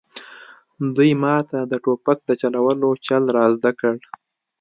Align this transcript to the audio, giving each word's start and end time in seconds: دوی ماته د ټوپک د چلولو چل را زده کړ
دوی 0.95 1.11
ماته 1.23 1.59
د 1.71 1.73
ټوپک 1.83 2.17
د 2.25 2.29
چلولو 2.41 2.89
چل 3.05 3.23
را 3.35 3.45
زده 3.55 3.71
کړ 3.79 3.95